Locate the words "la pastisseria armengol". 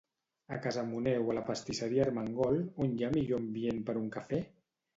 1.39-2.59